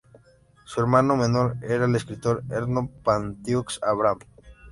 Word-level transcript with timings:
Su 0.65 0.79
hermano 0.81 1.15
menor 1.15 1.57
era 1.61 1.85
el 1.85 1.95
escritor 1.95 2.41
Ernő 2.49 2.89
Pattantyús-Ábrahám. 3.03 4.17